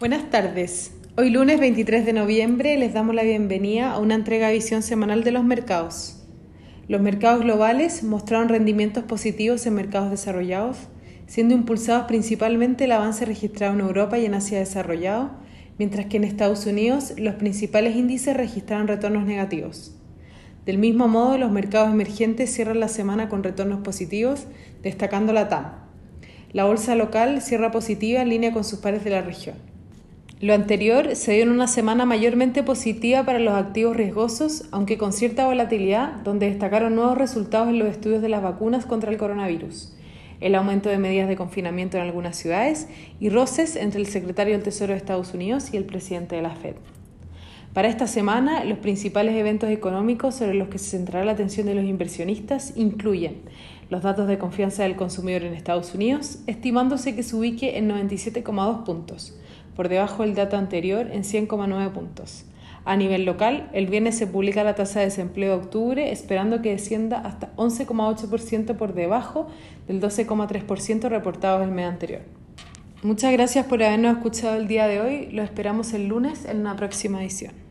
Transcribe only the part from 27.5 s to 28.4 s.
positiva en